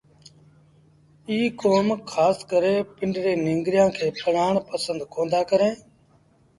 ايٚ 1.29 1.47
ڪوم 1.61 1.85
کآس 2.11 2.37
ڪري 2.51 2.75
پنڊري 2.95 3.33
ننگريآݩ 3.47 3.93
کي 3.97 4.07
پڙهآڻ 4.19 4.55
پسند 4.69 4.99
ڪوندآ 5.13 5.41
ڪريݩ 5.49 5.75